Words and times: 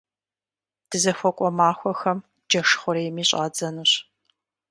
Дызыхуэкӏуэ 0.89 1.49
махуэхэм 1.57 2.19
джэш 2.49 2.69
хъурейми 2.79 3.23
щӏадзэнущ. 3.29 3.91